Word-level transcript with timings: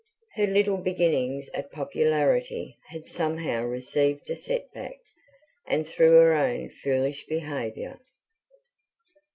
Her 0.33 0.47
little 0.47 0.79
beginnings 0.79 1.47
at 1.49 1.71
popularity 1.71 2.75
had 2.87 3.07
somehow 3.07 3.65
received 3.65 4.31
a 4.31 4.35
setback, 4.35 4.97
and 5.67 5.87
through 5.87 6.13
her 6.17 6.33
own 6.33 6.69
foolish 6.71 7.27
behaviour. 7.27 7.99